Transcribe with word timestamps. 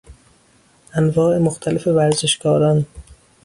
انواع 0.97 1.39
مختلف 1.39 1.87
ورزشکاران 1.87 2.85